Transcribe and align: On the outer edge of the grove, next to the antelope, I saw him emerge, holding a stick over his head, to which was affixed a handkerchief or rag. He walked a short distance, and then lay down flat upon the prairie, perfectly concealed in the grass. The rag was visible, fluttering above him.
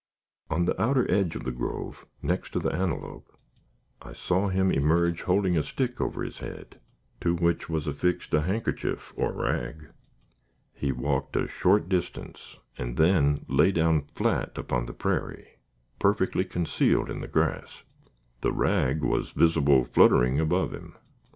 On 0.49 0.65
the 0.65 0.81
outer 0.81 1.05
edge 1.11 1.35
of 1.35 1.43
the 1.43 1.51
grove, 1.51 2.07
next 2.23 2.53
to 2.53 2.59
the 2.59 2.73
antelope, 2.73 3.31
I 4.01 4.13
saw 4.13 4.47
him 4.47 4.71
emerge, 4.71 5.21
holding 5.21 5.55
a 5.59 5.61
stick 5.61 6.01
over 6.01 6.23
his 6.23 6.39
head, 6.39 6.79
to 7.19 7.35
which 7.35 7.69
was 7.69 7.85
affixed 7.85 8.33
a 8.33 8.41
handkerchief 8.41 9.13
or 9.15 9.31
rag. 9.31 9.91
He 10.73 10.91
walked 10.91 11.35
a 11.35 11.47
short 11.47 11.87
distance, 11.87 12.57
and 12.79 12.97
then 12.97 13.45
lay 13.47 13.71
down 13.71 14.01
flat 14.01 14.57
upon 14.57 14.87
the 14.87 14.93
prairie, 14.95 15.59
perfectly 15.99 16.45
concealed 16.45 17.07
in 17.11 17.19
the 17.21 17.27
grass. 17.27 17.83
The 18.39 18.51
rag 18.53 19.03
was 19.03 19.33
visible, 19.33 19.83
fluttering 19.85 20.41
above 20.41 20.73
him. 20.73 20.95